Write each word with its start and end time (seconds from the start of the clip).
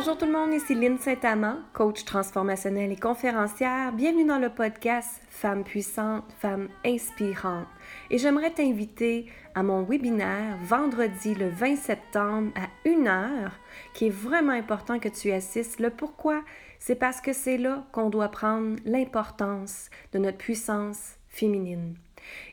Bonjour 0.00 0.16
tout 0.16 0.24
le 0.24 0.32
monde, 0.32 0.54
ici 0.54 0.74
Lynne 0.74 0.98
Saint-Amand, 0.98 1.58
coach 1.74 2.06
transformationnelle 2.06 2.90
et 2.90 2.96
conférencière. 2.96 3.92
Bienvenue 3.92 4.24
dans 4.24 4.38
le 4.38 4.48
podcast 4.48 5.20
Femmes 5.28 5.62
puissantes, 5.62 6.24
Femmes 6.38 6.70
inspirantes. 6.86 7.66
Et 8.08 8.16
j'aimerais 8.16 8.50
t'inviter 8.50 9.26
à 9.54 9.62
mon 9.62 9.82
webinaire 9.82 10.56
vendredi 10.64 11.34
le 11.34 11.50
20 11.50 11.76
septembre 11.76 12.50
à 12.56 12.88
1h, 12.88 13.50
qui 13.92 14.06
est 14.06 14.10
vraiment 14.10 14.54
important 14.54 14.98
que 14.98 15.10
tu 15.10 15.32
assistes. 15.32 15.80
Le 15.80 15.90
pourquoi, 15.90 16.44
c'est 16.78 16.94
parce 16.94 17.20
que 17.20 17.34
c'est 17.34 17.58
là 17.58 17.84
qu'on 17.92 18.08
doit 18.08 18.30
prendre 18.30 18.76
l'importance 18.86 19.90
de 20.14 20.18
notre 20.18 20.38
puissance 20.38 21.16
féminine. 21.28 21.94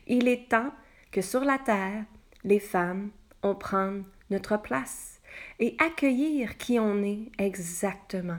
Il 0.06 0.28
est 0.28 0.50
temps 0.50 0.70
que 1.10 1.22
sur 1.22 1.46
la 1.46 1.56
Terre, 1.56 2.04
les 2.44 2.60
femmes, 2.60 3.08
on 3.42 3.54
prenne 3.54 4.04
notre 4.28 4.60
place 4.60 5.17
et 5.60 5.76
accueillir 5.78 6.56
qui 6.56 6.78
on 6.78 7.02
est 7.02 7.30
exactement. 7.38 8.38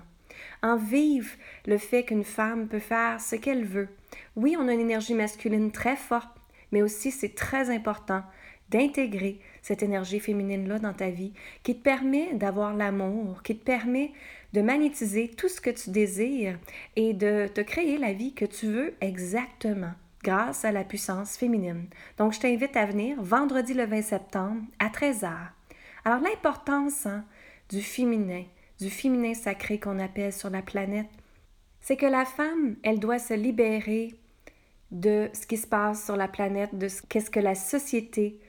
En 0.62 0.78
vivre 0.78 1.30
le 1.66 1.78
fait 1.78 2.04
qu'une 2.04 2.24
femme 2.24 2.68
peut 2.68 2.80
faire 2.80 3.20
ce 3.20 3.36
qu'elle 3.36 3.66
veut. 3.66 3.90
Oui, 4.36 4.56
on 4.60 4.68
a 4.68 4.74
une 4.74 4.80
énergie 4.80 5.14
masculine 5.14 5.72
très 5.72 5.96
forte, 5.96 6.30
mais 6.72 6.82
aussi 6.82 7.12
c'est 7.12 7.36
très 7.36 7.70
important 7.70 8.24
d'intégrer 8.70 9.40
cette 9.62 9.84
énergie 9.84 10.20
féminine-là 10.20 10.80
dans 10.80 10.94
ta 10.94 11.10
vie 11.10 11.34
qui 11.64 11.76
te 11.76 11.84
permet 11.84 12.34
d'avoir 12.34 12.76
l'amour, 12.76 13.42
qui 13.44 13.58
te 13.58 13.64
permet 13.64 14.12
de 14.54 14.62
magnétiser 14.62 15.30
tout 15.30 15.48
ce 15.50 15.62
que 15.62 15.70
tu 15.70 15.90
désires 15.90 16.58
et 16.96 17.14
de 17.14 17.48
te 17.48 17.62
créer 17.62 17.98
la 17.98 18.14
vie 18.14 18.34
que 18.34 18.46
tu 18.46 18.68
veux 18.68 18.94
exactement 19.02 19.92
grâce 20.24 20.66
à 20.66 20.72
la 20.72 20.84
puissance 20.84 21.38
féminine. 21.38 21.86
Donc, 22.18 22.34
je 22.34 22.40
t'invite 22.40 22.76
à 22.76 22.86
venir 22.86 23.22
vendredi 23.22 23.74
le 23.74 23.86
20 23.86 24.02
septembre 24.02 24.62
à 24.80 24.90
13h. 24.90 25.32
Alors 26.06 26.20
l'importance 26.22 27.06
hein, 27.06 27.26
du 27.70 27.82
féminin, 27.82 28.44
du 28.80 28.90
féminin 28.90 29.34
sacré 29.34 29.80
qu'on 29.80 30.00
appelle 30.00 30.34
sur 30.34 30.50
la 30.50 30.62
planète, 30.62 31.10
c'est 31.82 31.98
que 31.98 32.06
la 32.06 32.26
femme, 32.26 32.76
elle 32.84 33.00
doit 33.00 33.20
se 33.20 33.34
libérer 33.34 34.16
de 34.92 35.30
ce 35.34 35.46
qui 35.46 35.58
se 35.58 35.68
passe 35.68 36.06
sur 36.06 36.16
la 36.16 36.28
planète, 36.28 36.78
de 36.78 36.88
ce 36.88 37.02
qu'est-ce 37.08 37.30
que 37.30 37.40
la 37.40 37.56
société 37.56 38.40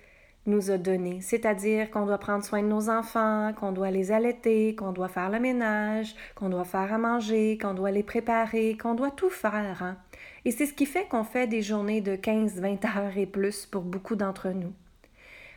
nous 0.46 0.70
a 0.70 0.78
donné. 0.78 1.20
C'est-à-dire 1.20 1.90
qu'on 1.90 2.06
doit 2.06 2.18
prendre 2.18 2.44
soin 2.44 2.62
de 2.62 2.68
nos 2.68 2.88
enfants, 2.88 3.52
qu'on 3.58 3.72
doit 3.72 3.90
les 3.90 4.10
allaiter, 4.10 4.74
qu'on 4.74 4.92
doit 4.92 5.08
faire 5.08 5.30
le 5.30 5.38
ménage, 5.38 6.14
qu'on 6.34 6.48
doit 6.48 6.64
faire 6.64 6.92
à 6.92 6.98
manger, 6.98 7.58
qu'on 7.60 7.74
doit 7.74 7.90
les 7.90 8.02
préparer, 8.02 8.76
qu'on 8.76 8.94
doit 8.94 9.10
tout 9.10 9.30
faire. 9.30 9.82
Hein. 9.82 9.96
Et 10.44 10.50
c'est 10.50 10.66
ce 10.66 10.72
qui 10.72 10.86
fait 10.86 11.06
qu'on 11.08 11.24
fait 11.24 11.46
des 11.46 11.62
journées 11.62 12.00
de 12.00 12.16
15-20 12.16 12.86
heures 12.86 13.18
et 13.18 13.26
plus 13.26 13.66
pour 13.66 13.82
beaucoup 13.82 14.16
d'entre 14.16 14.48
nous. 14.48 14.72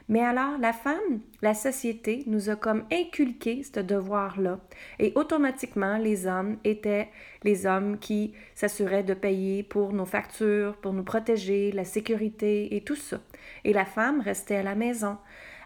Mais 0.09 0.21
alors, 0.21 0.57
la 0.59 0.73
femme, 0.73 1.21
la 1.41 1.53
société 1.53 2.23
nous 2.27 2.49
a 2.49 2.55
comme 2.55 2.83
inculqué 2.91 3.63
ce 3.63 3.79
devoir-là. 3.79 4.59
Et 4.99 5.13
automatiquement, 5.15 5.97
les 5.97 6.27
hommes 6.27 6.57
étaient 6.63 7.09
les 7.43 7.65
hommes 7.65 7.97
qui 7.97 8.33
s'assuraient 8.53 9.03
de 9.03 9.13
payer 9.13 9.63
pour 9.63 9.93
nos 9.93 10.05
factures, 10.05 10.75
pour 10.77 10.93
nous 10.93 11.03
protéger, 11.03 11.71
la 11.71 11.85
sécurité 11.85 12.75
et 12.75 12.81
tout 12.81 12.97
ça. 12.97 13.19
Et 13.63 13.71
la 13.71 13.85
femme 13.85 14.19
restait 14.19 14.57
à 14.57 14.63
la 14.63 14.75
maison. 14.75 15.17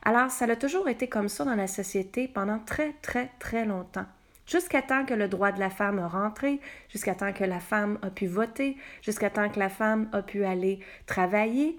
Alors, 0.04 0.30
ça 0.30 0.46
a 0.46 0.56
toujours 0.56 0.88
été 0.88 1.08
comme 1.08 1.30
ça 1.30 1.44
dans 1.44 1.56
la 1.56 1.68
société 1.68 2.28
pendant 2.28 2.60
très, 2.60 2.94
très, 3.02 3.32
très 3.40 3.66
longtemps. 3.66 4.06
Jusqu'à 4.46 4.82
temps 4.82 5.04
que 5.04 5.14
le 5.14 5.28
droit 5.28 5.52
de 5.52 5.60
la 5.60 5.70
femme 5.70 6.00
a 6.00 6.08
rentré, 6.08 6.62
jusqu'à 6.88 7.16
temps 7.16 7.34
que 7.34 7.44
la 7.44 7.60
femme 7.60 8.00
a 8.02 8.10
pu 8.10 8.28
voter, 8.28 8.78
jusqu'à 9.02 9.30
temps 9.30 9.50
que 9.50 9.60
la 9.60 9.68
femme 9.68 10.08
a 10.14 10.22
pu 10.22 10.46
aller 10.46 10.80
travailler, 11.06 11.78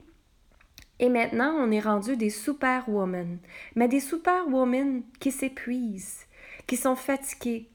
et 1.00 1.08
maintenant, 1.08 1.54
on 1.56 1.70
est 1.70 1.80
rendu 1.80 2.16
des 2.16 2.30
superwomen, 2.30 3.38
mais 3.76 3.88
des 3.88 4.00
superwomen 4.00 5.02
qui 5.20 5.30
s'épuisent, 5.30 6.26
qui 6.66 6.76
sont 6.76 6.96
fatiguées 6.96 7.68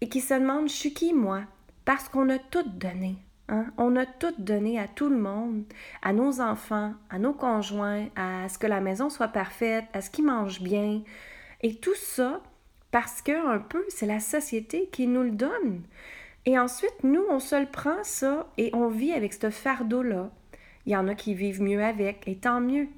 et 0.00 0.08
qui 0.08 0.20
se 0.20 0.34
demandent 0.34 0.68
je 0.68 0.74
suis 0.74 0.94
qui 0.94 1.14
moi? 1.14 1.42
Parce 1.84 2.08
qu'on 2.08 2.28
a 2.30 2.38
tout 2.38 2.66
donné. 2.66 3.16
Hein? 3.48 3.66
On 3.76 3.94
a 3.96 4.06
tout 4.06 4.34
donné 4.38 4.80
à 4.80 4.88
tout 4.88 5.08
le 5.08 5.18
monde, 5.18 5.64
à 6.02 6.12
nos 6.12 6.40
enfants, 6.40 6.94
à 7.10 7.18
nos 7.18 7.34
conjoints, 7.34 8.06
à 8.16 8.48
ce 8.48 8.58
que 8.58 8.66
la 8.66 8.80
maison 8.80 9.10
soit 9.10 9.28
parfaite, 9.28 9.84
à 9.92 10.00
ce 10.00 10.10
qu'ils 10.10 10.24
mangent 10.24 10.62
bien. 10.62 11.02
Et 11.62 11.76
tout 11.76 11.94
ça 11.94 12.40
parce 12.90 13.22
que 13.22 13.48
un 13.48 13.58
peu 13.58 13.84
c'est 13.88 14.06
la 14.06 14.20
société 14.20 14.88
qui 14.90 15.06
nous 15.06 15.22
le 15.22 15.30
donne. 15.30 15.82
Et 16.46 16.58
ensuite, 16.58 17.02
nous, 17.02 17.24
on 17.30 17.38
se 17.38 17.58
le 17.58 17.66
prend 17.66 18.02
ça 18.02 18.46
et 18.58 18.70
on 18.74 18.88
vit 18.88 19.12
avec 19.12 19.32
ce 19.32 19.48
fardeau-là 19.48 20.30
il 20.86 20.92
y 20.92 20.96
en 20.96 21.08
a 21.08 21.14
qui 21.14 21.34
vivent 21.34 21.62
mieux 21.62 21.82
avec, 21.82 22.26
et 22.26 22.36
tant 22.36 22.60
mieux. 22.60 22.88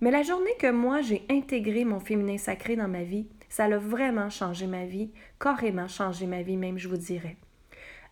Mais 0.00 0.10
la 0.10 0.22
journée 0.22 0.54
que 0.58 0.70
moi 0.70 1.00
j'ai 1.00 1.24
intégré 1.30 1.84
mon 1.84 2.00
féminin 2.00 2.38
sacré 2.38 2.76
dans 2.76 2.88
ma 2.88 3.02
vie, 3.02 3.26
ça 3.48 3.64
a 3.64 3.78
vraiment 3.78 4.30
changé 4.30 4.66
ma 4.66 4.84
vie, 4.84 5.10
carrément 5.38 5.88
changé 5.88 6.26
ma 6.26 6.42
vie 6.42 6.56
même, 6.56 6.78
je 6.78 6.88
vous 6.88 6.96
dirais. 6.96 7.36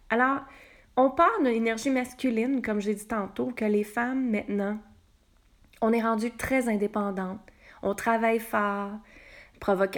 Alors, 0.09 0.41
on 0.97 1.10
parle 1.10 1.44
de 1.44 1.48
l'énergie 1.48 1.91
masculine, 1.91 2.62
comme 2.62 2.81
j'ai 2.81 2.94
dit 2.94 3.06
tantôt, 3.06 3.47
que 3.47 3.65
les 3.65 3.82
femmes 3.82 4.31
maintenant, 4.31 4.78
on 5.81 5.93
est 5.93 6.03
rendu 6.03 6.31
très 6.31 6.69
indépendantes. 6.69 7.41
On 7.82 7.94
travaille 7.94 8.38
fort, 8.38 8.93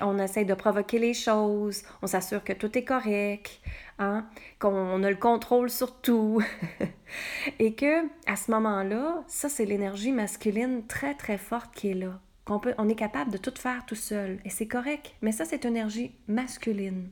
on 0.03 0.19
essaie 0.19 0.45
de 0.45 0.55
provoquer 0.55 0.99
les 0.99 1.15
choses, 1.15 1.83
on 2.03 2.07
s'assure 2.07 2.45
que 2.45 2.53
tout 2.53 2.77
est 2.77 2.85
correct, 2.85 3.61
hein, 3.99 4.27
qu'on 4.59 5.03
a 5.03 5.11
le 5.11 5.17
contrôle 5.17 5.71
sur 5.71 6.01
tout. 6.01 6.43
et 7.59 7.75
que 7.75 8.05
à 8.27 8.37
ce 8.37 8.51
moment-là, 8.51 9.25
ça 9.27 9.49
c'est 9.49 9.65
l'énergie 9.65 10.13
masculine 10.13 10.87
très 10.87 11.15
très 11.15 11.39
forte 11.39 11.75
qui 11.75 11.91
est 11.91 11.95
là. 11.95 12.21
Qu'on 12.45 12.61
peut, 12.61 12.75
on 12.77 12.89
est 12.91 12.95
capable 12.95 13.31
de 13.31 13.39
tout 13.39 13.55
faire 13.57 13.87
tout 13.87 13.95
seul 13.95 14.39
et 14.45 14.51
c'est 14.51 14.69
correct, 14.69 15.15
mais 15.23 15.33
ça 15.33 15.45
c'est 15.45 15.65
énergie 15.65 16.15
masculine. 16.29 17.09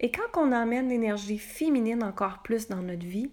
Et 0.00 0.10
quand 0.10 0.36
on 0.40 0.52
emmène 0.52 0.88
l'énergie 0.88 1.38
féminine 1.38 2.04
encore 2.04 2.42
plus 2.42 2.68
dans 2.68 2.82
notre 2.82 3.06
vie, 3.06 3.30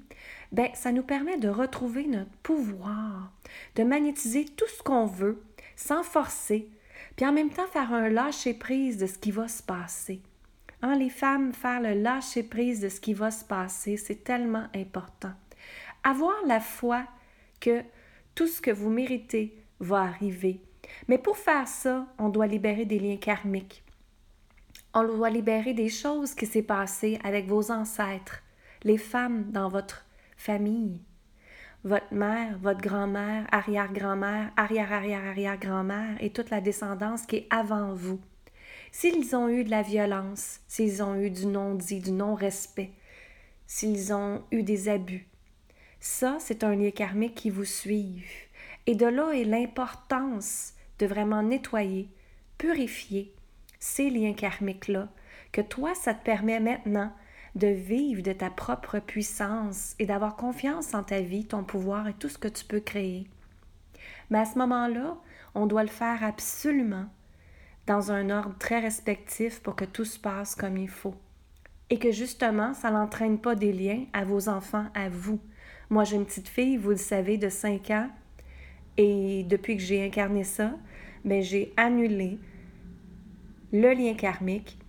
ben 0.51 0.69
ça 0.73 0.91
nous 0.91 1.03
permet 1.03 1.37
de 1.37 1.49
retrouver 1.49 2.05
notre 2.07 2.31
pouvoir, 2.43 3.31
de 3.75 3.83
magnétiser 3.83 4.45
tout 4.45 4.67
ce 4.67 4.81
qu'on 4.81 5.05
veut 5.05 5.43
sans 5.75 6.03
forcer, 6.03 6.69
puis 7.15 7.25
en 7.25 7.31
même 7.31 7.49
temps 7.49 7.67
faire 7.67 7.93
un 7.93 8.09
lâcher-prise 8.09 8.97
de 8.97 9.07
ce 9.07 9.17
qui 9.17 9.31
va 9.31 9.47
se 9.47 9.63
passer. 9.63 10.21
Hein, 10.81 10.97
les 10.97 11.09
femmes, 11.09 11.53
faire 11.53 11.81
le 11.81 11.93
lâcher-prise 11.93 12.81
de 12.81 12.89
ce 12.89 12.99
qui 12.99 13.13
va 13.13 13.31
se 13.31 13.45
passer, 13.45 13.97
c'est 13.97 14.23
tellement 14.23 14.67
important. 14.75 15.31
Avoir 16.03 16.35
la 16.45 16.59
foi 16.59 17.03
que 17.59 17.81
tout 18.35 18.47
ce 18.47 18.61
que 18.61 18.71
vous 18.71 18.89
méritez 18.89 19.57
va 19.79 20.01
arriver. 20.01 20.61
Mais 21.07 21.17
pour 21.17 21.37
faire 21.37 21.67
ça, 21.67 22.05
on 22.19 22.29
doit 22.29 22.47
libérer 22.47 22.85
des 22.85 22.99
liens 22.99 23.17
karmiques. 23.17 23.83
On 24.93 25.03
doit 25.03 25.29
libérer 25.29 25.73
des 25.73 25.89
choses 25.89 26.35
qui 26.35 26.45
s'est 26.45 26.61
passées 26.61 27.19
avec 27.23 27.47
vos 27.47 27.71
ancêtres, 27.71 28.43
les 28.83 28.97
femmes 28.97 29.51
dans 29.51 29.69
votre 29.69 30.05
famille, 30.37 31.01
votre 31.85 32.11
mère, 32.11 32.57
votre 32.57 32.81
grand-mère, 32.81 33.45
arrière-grand-mère, 33.51 34.51
arrière-arrière-arrière-grand-mère 34.57 36.17
et 36.19 36.31
toute 36.31 36.49
la 36.49 36.59
descendance 36.59 37.27
qui 37.27 37.37
est 37.37 37.47
avant 37.51 37.93
vous. 37.93 38.19
S'ils 38.91 39.35
ont 39.35 39.47
eu 39.49 39.63
de 39.63 39.69
la 39.69 39.83
violence, 39.83 40.61
s'ils 40.67 41.03
ont 41.03 41.15
eu 41.15 41.29
du 41.29 41.45
non-dit, 41.45 41.99
du 41.99 42.11
non-respect, 42.11 42.91
s'ils 43.67 44.13
ont 44.13 44.41
eu 44.51 44.63
des 44.63 44.89
abus, 44.89 45.27
ça, 45.99 46.37
c'est 46.39 46.63
un 46.63 46.75
lien 46.75 46.89
karmique 46.89 47.35
qui 47.35 47.51
vous 47.51 47.65
suit. 47.65 48.23
Et 48.87 48.95
de 48.95 49.05
là 49.05 49.31
est 49.33 49.43
l'importance 49.43 50.73
de 50.97 51.05
vraiment 51.05 51.43
nettoyer, 51.43 52.09
purifier 52.57 53.31
ces 53.79 54.09
liens 54.09 54.33
karmiques-là, 54.33 55.09
que 55.51 55.61
toi, 55.61 55.93
ça 55.93 56.15
te 56.15 56.23
permet 56.25 56.59
maintenant 56.59 57.11
de 57.55 57.67
vivre 57.67 58.21
de 58.21 58.33
ta 58.33 58.49
propre 58.49 58.99
puissance 58.99 59.95
et 59.97 60.05
d'avoir 60.05 60.35
confiance 60.35 60.93
en 60.93 61.03
ta 61.03 61.21
vie, 61.21 61.45
ton 61.45 61.63
pouvoir 61.63 62.07
et 62.07 62.13
tout 62.13 62.29
ce 62.29 62.37
que 62.37 62.49
tu 62.49 62.65
peux 62.65 62.81
créer. 62.81 63.27
Mais 64.29 64.39
à 64.39 64.45
ce 64.45 64.57
moment-là, 64.59 65.17
on 65.53 65.65
doit 65.65 65.83
le 65.83 65.89
faire 65.89 66.23
absolument 66.23 67.05
dans 67.87 68.11
un 68.11 68.29
ordre 68.29 68.57
très 68.57 68.79
respectif 68.79 69.61
pour 69.61 69.75
que 69.75 69.85
tout 69.85 70.05
se 70.05 70.19
passe 70.19 70.55
comme 70.55 70.77
il 70.77 70.89
faut. 70.89 71.15
Et 71.89 71.99
que 71.99 72.11
justement, 72.11 72.73
ça 72.73 72.91
n'entraîne 72.91 73.39
pas 73.39 73.55
des 73.55 73.71
liens 73.71 74.05
à 74.11 74.25
vos 74.25 74.49
enfants, 74.49 74.87
à 74.95 75.07
vous. 75.07 75.39
Moi, 75.89 76.03
j'ai 76.03 76.15
une 76.15 76.25
petite 76.25 76.47
fille, 76.47 76.77
vous 76.77 76.89
le 76.89 76.97
savez, 76.97 77.37
de 77.37 77.47
5 77.47 77.91
ans. 77.91 78.09
Et 78.97 79.43
depuis 79.43 79.77
que 79.77 79.83
j'ai 79.83 80.03
incarné 80.03 80.43
ça, 80.43 80.73
ben, 81.23 81.43
j'ai 81.43 81.73
annulé 81.77 82.39
le 83.71 83.93
lien 83.93 84.15
karmique 84.15 84.79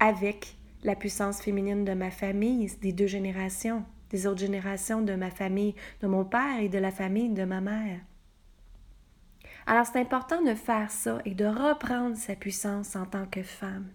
avec 0.00 0.56
la 0.84 0.94
puissance 0.94 1.40
féminine 1.40 1.84
de 1.84 1.94
ma 1.94 2.10
famille, 2.10 2.70
des 2.80 2.92
deux 2.92 3.06
générations, 3.06 3.84
des 4.10 4.26
autres 4.26 4.40
générations 4.40 5.02
de 5.02 5.14
ma 5.14 5.30
famille, 5.30 5.74
de 6.00 6.06
mon 6.06 6.24
père 6.24 6.60
et 6.60 6.68
de 6.68 6.78
la 6.78 6.90
famille 6.90 7.30
de 7.30 7.44
ma 7.44 7.60
mère. 7.60 8.00
Alors 9.66 9.86
c'est 9.86 10.00
important 10.00 10.42
de 10.42 10.54
faire 10.54 10.90
ça 10.90 11.18
et 11.24 11.34
de 11.34 11.44
reprendre 11.44 12.16
sa 12.16 12.36
puissance 12.36 12.94
en 12.94 13.04
tant 13.04 13.26
que 13.26 13.42
femme, 13.42 13.88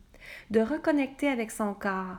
de 0.50 0.60
reconnecter 0.60 1.30
avec 1.30 1.50
son 1.50 1.74
corps, 1.74 2.18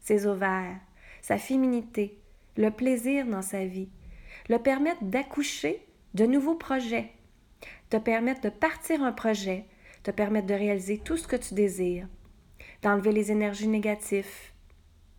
ses 0.00 0.26
ovaires, 0.26 0.76
sa 1.22 1.38
féminité, 1.38 2.18
le 2.56 2.70
plaisir 2.70 3.26
dans 3.26 3.42
sa 3.42 3.64
vie, 3.64 3.88
le 4.50 4.58
permettre 4.58 5.02
d'accoucher 5.02 5.86
de 6.12 6.26
nouveaux 6.26 6.56
projets, 6.56 7.10
te 7.88 7.96
permettre 7.96 8.42
de 8.42 8.50
partir 8.50 9.02
un 9.02 9.12
projet, 9.12 9.64
te 10.02 10.10
permettre 10.10 10.46
de 10.46 10.54
réaliser 10.54 10.98
tout 10.98 11.16
ce 11.16 11.26
que 11.26 11.36
tu 11.36 11.54
désires, 11.54 12.06
d'enlever 12.84 13.12
les 13.12 13.32
énergies 13.32 13.66
négatives, 13.66 14.52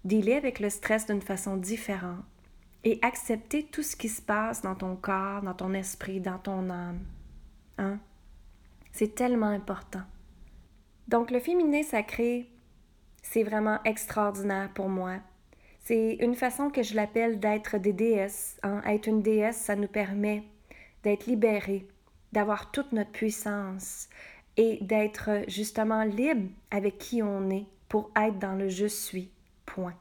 dealer 0.04 0.36
avec 0.36 0.60
le 0.60 0.70
stress 0.70 1.08
d'une 1.08 1.22
façon 1.22 1.58
différente 1.58 2.24
et 2.84 3.00
accepter 3.02 3.64
tout 3.64 3.82
ce 3.82 3.96
qui 3.96 4.08
se 4.08 4.22
passe 4.22 4.62
dans 4.62 4.76
ton 4.76 4.96
corps, 4.96 5.42
dans 5.42 5.56
ton 5.56 5.74
esprit, 5.74 6.22
dans 6.22 6.38
ton 6.38 6.70
âme. 6.70 7.00
Hein? 7.80 7.98
C'est 8.92 9.16
tellement 9.16 9.48
important. 9.48 10.04
Donc 11.08 11.32
le 11.32 11.40
féminin 11.40 11.82
sacré, 11.82 12.48
c'est 13.24 13.44
vraiment 13.44 13.82
extraordinaire 13.84 14.70
pour 14.76 14.88
moi. 14.88 15.16
C'est 15.80 16.18
une 16.20 16.36
façon 16.36 16.70
que 16.70 16.84
je 16.84 16.96
l'appelle 16.96 17.40
d'être 17.40 17.80
des 17.80 17.94
déesses. 17.94 18.60
Hein? 18.62 18.84
Être 18.86 19.08
une 19.08 19.24
déesse, 19.24 19.58
ça 19.58 19.76
nous 19.76 19.88
permet 19.88 20.44
d'être 21.02 21.26
libérés, 21.26 21.88
d'avoir 22.32 22.70
toute 22.70 22.92
notre 22.92 23.12
puissance 23.12 24.08
et 24.58 24.80
d'être 24.82 25.30
justement 25.48 26.04
libre 26.04 26.50
avec 26.72 26.98
qui 26.98 27.22
on 27.22 27.50
est 27.50 27.66
pour 27.90 28.12
être 28.16 28.40
dans 28.40 28.56
le 28.56 28.70
je 28.70 28.88
suis. 28.88 29.30
Point. 29.66 29.96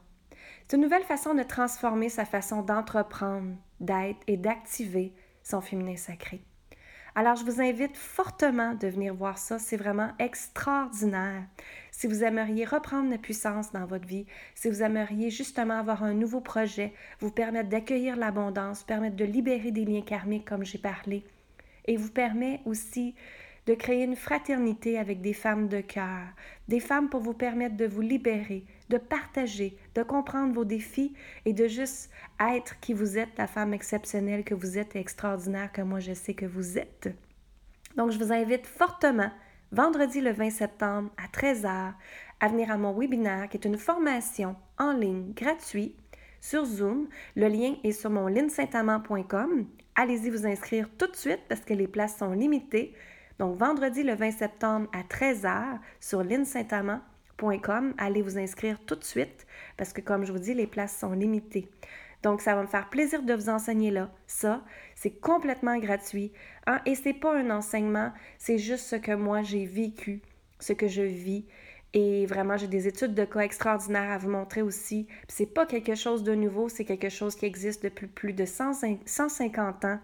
C'est 0.67 0.77
une 0.77 0.83
nouvelle 0.83 1.03
façon 1.03 1.33
de 1.33 1.43
transformer 1.43 2.09
sa 2.09 2.25
façon 2.25 2.61
d'entreprendre, 2.61 3.55
d'être 3.79 4.19
et 4.27 4.37
d'activer 4.37 5.13
son 5.43 5.61
féminin 5.61 5.95
sacré. 5.95 6.41
Alors, 7.17 7.37
je 7.37 7.45
vous 7.45 7.61
invite 7.61 7.95
fortement 7.95 8.73
de 8.73 8.87
venir 8.87 9.13
voir 9.13 9.37
ça. 9.37 9.57
C'est 9.57 9.77
vraiment 9.77 10.11
extraordinaire. 10.19 11.43
Si 11.91 12.07
vous 12.07 12.25
aimeriez 12.25 12.65
reprendre 12.65 13.09
la 13.09 13.17
puissance 13.17 13.71
dans 13.71 13.85
votre 13.85 14.05
vie, 14.05 14.25
si 14.53 14.69
vous 14.69 14.83
aimeriez 14.83 15.29
justement 15.29 15.79
avoir 15.79 16.03
un 16.03 16.13
nouveau 16.13 16.41
projet, 16.41 16.93
vous 17.21 17.31
permettre 17.31 17.69
d'accueillir 17.69 18.17
l'abondance, 18.17 18.83
permettre 18.83 19.15
de 19.15 19.23
libérer 19.23 19.71
des 19.71 19.85
liens 19.85 20.01
karmiques 20.01 20.45
comme 20.45 20.65
j'ai 20.65 20.77
parlé, 20.77 21.23
et 21.85 21.95
vous 21.95 22.11
permet 22.11 22.59
aussi 22.65 23.15
de 23.65 23.73
créer 23.73 24.03
une 24.03 24.15
fraternité 24.15 24.99
avec 24.99 25.21
des 25.21 25.33
femmes 25.33 25.67
de 25.67 25.81
cœur, 25.81 26.27
des 26.67 26.79
femmes 26.79 27.09
pour 27.09 27.21
vous 27.21 27.33
permettre 27.33 27.75
de 27.75 27.85
vous 27.85 28.01
libérer, 28.01 28.63
de 28.89 28.97
partager, 28.97 29.77
de 29.95 30.03
comprendre 30.03 30.53
vos 30.53 30.65
défis 30.65 31.13
et 31.45 31.53
de 31.53 31.67
juste 31.67 32.11
être 32.39 32.79
qui 32.79 32.93
vous 32.93 33.17
êtes, 33.17 33.37
la 33.37 33.47
femme 33.47 33.73
exceptionnelle 33.73 34.43
que 34.43 34.53
vous 34.53 34.77
êtes 34.77 34.95
et 34.95 34.99
extraordinaire 34.99 35.71
que 35.71 35.81
moi 35.81 35.99
je 35.99 36.13
sais 36.13 36.33
que 36.33 36.45
vous 36.45 36.77
êtes. 36.77 37.09
Donc 37.95 38.11
je 38.11 38.19
vous 38.19 38.31
invite 38.31 38.67
fortement 38.67 39.31
vendredi 39.71 40.21
le 40.21 40.31
20 40.31 40.49
septembre 40.51 41.09
à 41.17 41.27
13h 41.27 41.93
à 42.39 42.47
venir 42.47 42.69
à 42.69 42.77
mon 42.77 42.93
webinaire 42.93 43.49
qui 43.49 43.57
est 43.57 43.65
une 43.65 43.77
formation 43.77 44.55
en 44.77 44.93
ligne 44.93 45.33
gratuite 45.33 45.97
sur 46.41 46.65
Zoom. 46.65 47.07
Le 47.35 47.47
lien 47.47 47.75
est 47.83 47.91
sur 47.91 48.09
mon 48.09 48.27
linsaintamant.com. 48.27 49.65
Allez-y 49.95 50.29
vous 50.29 50.45
inscrire 50.45 50.89
tout 50.97 51.07
de 51.07 51.15
suite 51.15 51.41
parce 51.47 51.61
que 51.61 51.73
les 51.73 51.87
places 51.87 52.17
sont 52.17 52.33
limitées. 52.33 52.93
Donc 53.39 53.57
vendredi 53.57 54.03
le 54.03 54.15
20 54.15 54.31
septembre 54.31 54.87
à 54.93 55.01
13h 55.03 55.79
sur 55.99 56.23
linsaintamant.com 56.23 57.93
Allez 57.97 58.21
vous 58.21 58.37
inscrire 58.37 58.79
tout 58.85 58.95
de 58.95 59.03
suite 59.03 59.45
parce 59.77 59.91
que, 59.91 60.01
comme 60.01 60.25
je 60.25 60.31
vous 60.31 60.39
dis, 60.39 60.53
les 60.53 60.67
places 60.67 60.97
sont 60.97 61.11
limitées. 61.11 61.69
Donc, 62.23 62.41
ça 62.41 62.55
va 62.55 62.63
me 62.63 62.67
faire 62.67 62.89
plaisir 62.89 63.21
de 63.21 63.33
vous 63.33 63.49
enseigner 63.49 63.91
là. 63.91 64.09
Ça, 64.25 64.63
c'est 64.95 65.11
complètement 65.11 65.77
gratuit. 65.77 66.31
Hein? 66.65 66.79
Et 66.85 66.95
c'est 66.95 67.13
pas 67.13 67.37
un 67.37 67.51
enseignement, 67.51 68.11
c'est 68.39 68.57
juste 68.57 68.85
ce 68.85 68.95
que 68.95 69.11
moi 69.11 69.43
j'ai 69.43 69.65
vécu, 69.65 70.21
ce 70.59 70.73
que 70.73 70.87
je 70.87 71.03
vis. 71.03 71.45
Et 71.97 72.25
vraiment, 72.25 72.57
j'ai 72.57 72.67
des 72.67 72.89
études 72.89 73.13
de 73.13 73.23
cas 73.23 73.39
extraordinaires 73.39 74.11
à 74.11 74.17
vous 74.17 74.29
montrer 74.29 74.61
aussi. 74.61 75.07
C'est 75.29 75.45
pas 75.45 75.65
quelque 75.65 75.95
chose 75.95 76.23
de 76.23 76.35
nouveau, 76.35 76.67
c'est 76.67 76.83
quelque 76.83 77.07
chose 77.07 77.35
qui 77.35 77.45
existe 77.45 77.81
depuis 77.83 78.07
plus 78.07 78.33
de 78.33 78.43
150 78.43 79.85
ans, 79.85 79.99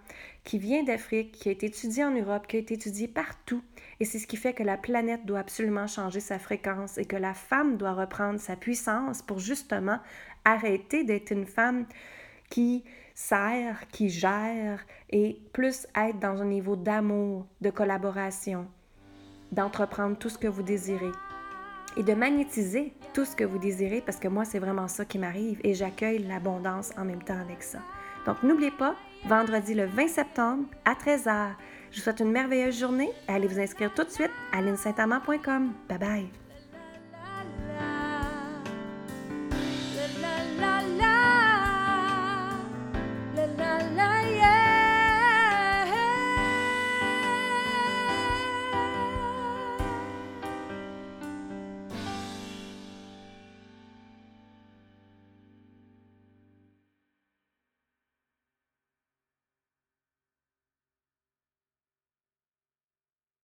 qui 0.46 0.58
vient 0.58 0.84
d'Afrique, 0.84 1.34
qui 1.34 1.50
a 1.50 1.52
été 1.52 1.66
étudié 1.66 2.06
en 2.06 2.12
Europe, 2.12 2.48
qui 2.48 2.56
a 2.56 2.60
été 2.60 2.76
étudié 2.76 3.10
partout. 3.10 3.62
Et 4.00 4.06
c'est 4.06 4.20
ce 4.20 4.26
qui 4.26 4.38
fait 4.38 4.54
que 4.54 4.64
la 4.64 4.78
planète 4.78 5.26
doit 5.26 5.40
absolument 5.40 5.86
changer 5.86 6.22
sa 6.22 6.40
fréquence 6.40 6.98
et 6.98 7.04
que 7.04 7.18
la 7.18 7.34
femme 7.34 7.76
doit 7.76 7.94
reprendre 7.94 8.40
sa 8.40 8.56
puissance 8.56 9.22
pour 9.22 9.40
justement 9.40 10.00
arrêter 10.46 11.04
d'être 11.04 11.32
une 11.32 11.46
femme 11.46 11.86
qui 12.50 12.86
sert, 13.16 13.86
qui 13.90 14.08
gère 14.08 14.86
et 15.10 15.42
plus 15.52 15.88
être 15.94 16.20
dans 16.20 16.42
un 16.42 16.46
niveau 16.46 16.78
d'amour, 16.78 17.46
de 17.60 17.70
collaboration, 17.70 18.66
d'entreprendre 19.52 20.18
tout 20.18 20.30
ce 20.30 20.38
que 20.38 20.48
vous 20.48 20.64
désirez 20.64 21.12
et 21.98 22.04
de 22.04 22.14
magnétiser 22.14 22.94
tout 23.14 23.26
ce 23.26 23.36
que 23.36 23.44
vous 23.44 23.58
désirez 23.58 24.02
parce 24.02 24.18
que 24.18 24.28
moi, 24.28 24.46
c'est 24.46 24.60
vraiment 24.60 24.88
ça 24.88 25.06
qui 25.06 25.18
m'arrive 25.18 25.60
et 25.64 25.74
j'accueille 25.74 26.20
l'abondance 26.20 26.92
en 26.98 27.06
même 27.06 27.24
temps 27.24 27.40
avec 27.40 27.64
ça. 27.64 27.80
Donc, 28.26 28.42
n'oubliez 28.44 28.72
pas, 28.72 28.96
vendredi 29.26 29.74
le 29.74 29.86
20 29.86 30.08
septembre 30.08 30.66
à 30.86 30.94
13h. 30.94 31.50
Je 31.92 31.98
vous 31.98 32.04
souhaite 32.04 32.20
une 32.20 32.32
merveilleuse 32.32 32.80
journée. 32.80 33.12
Allez 33.28 33.48
vous 33.48 33.60
inscrire 33.60 33.94
tout 33.94 34.04
de 34.04 34.10
suite 34.10 34.32
à 34.54 34.62
linsaintamant.com. 34.62 35.74
Bye 35.90 35.98
bye. 35.98 36.41